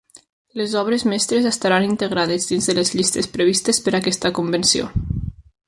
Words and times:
Les 0.59 0.71
obres 0.79 1.03
mestres 1.11 1.49
estaran 1.49 1.85
integrades 1.89 2.49
dins 2.53 2.71
de 2.71 2.75
les 2.79 2.93
llistes 3.01 3.31
previstes 3.37 3.83
per 3.85 3.95
aquesta 3.99 4.33
Convenció. 4.41 4.93